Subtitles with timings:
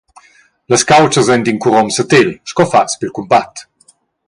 [0.71, 3.53] Las caultschas ein d’in curom satel, sco fatgas pil cumbat.